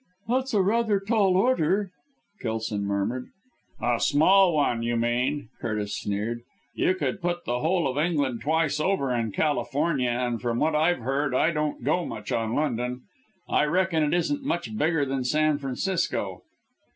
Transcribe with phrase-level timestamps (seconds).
[0.27, 1.91] "That's rather a tall order,"
[2.41, 3.27] Kelson murmured.
[3.79, 6.41] "A small one, you mean," Curtis sneered,
[6.73, 11.01] "you could put the whole of England twice over in California, and from what I've
[11.01, 13.03] heard I don't go much on London.
[13.47, 16.41] I reckon it isn't much bigger than San Francisco."